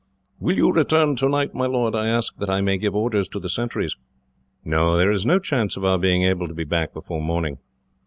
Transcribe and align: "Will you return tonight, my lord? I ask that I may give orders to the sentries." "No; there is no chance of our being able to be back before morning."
"Will 0.39 0.57
you 0.57 0.71
return 0.73 1.15
tonight, 1.15 1.53
my 1.53 1.67
lord? 1.67 1.93
I 1.93 2.07
ask 2.07 2.35
that 2.37 2.49
I 2.49 2.59
may 2.59 2.79
give 2.79 2.95
orders 2.95 3.27
to 3.27 3.39
the 3.39 3.47
sentries." 3.49 3.95
"No; 4.65 4.97
there 4.97 5.11
is 5.11 5.27
no 5.27 5.37
chance 5.37 5.77
of 5.77 5.85
our 5.85 5.99
being 5.99 6.23
able 6.23 6.47
to 6.47 6.55
be 6.55 6.63
back 6.63 6.91
before 6.91 7.21
morning." 7.21 7.59